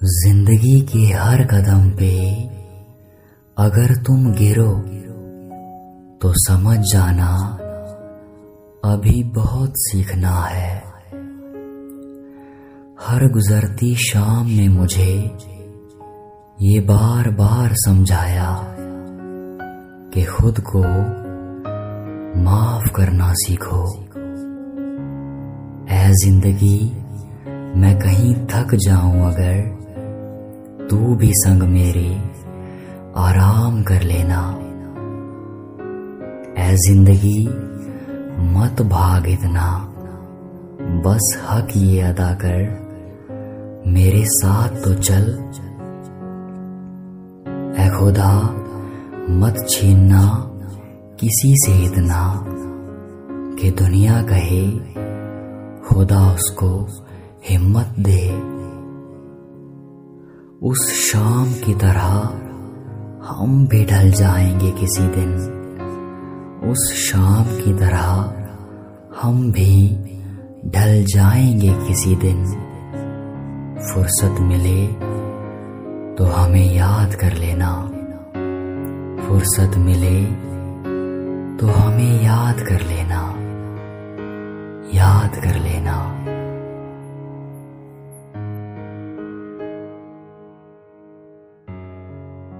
[0.00, 2.10] ज़िंदगी के हर कदम पे
[3.56, 4.72] अगर तुम गिरो
[6.22, 7.30] तो समझ जाना
[8.84, 10.76] अभी बहुत सीखना है।
[13.00, 15.36] हर गुजरती शाम ने मुझे
[16.62, 18.54] ये बार बार समझाया
[20.14, 20.82] कि खुद को
[22.42, 23.82] माफ़ करना सीखो।
[25.90, 26.78] ऐ ज़िंदगी,
[27.80, 29.77] मैं कहीं थक जाऊँ अगर
[30.90, 32.08] तू भी संग मेरे
[33.16, 34.40] आराम कर लेना।
[36.58, 37.48] ऐ ज़िंदगी
[38.54, 39.94] मत भाग इतना।
[41.04, 42.62] बस हक ये अदा कर,
[43.86, 45.26] मेरे साथ तो चल।
[47.78, 48.32] ऐ खुदा,
[49.30, 50.24] मत छीनना
[51.20, 52.44] किसी से इतना
[53.60, 54.70] कि दुनिया कहे,
[55.88, 56.70] खुदा उसको
[57.50, 58.57] हिम्मत दे।
[60.62, 62.08] उस शाम की तरह
[63.28, 65.34] हम भी ढल जाएँगे किसी दिन।
[66.70, 68.34] उस शाम की तरह
[69.22, 69.88] हम भी
[70.66, 72.46] ढल जाएँगे किसी दिन।
[73.94, 74.86] फुर्सत मिले
[76.14, 77.82] तो हमें याद कर लेना।
[79.28, 80.24] फुर्सत मिले
[81.56, 83.34] तो हमें याद कर लेना।
[84.94, 86.17] याद कर लेना।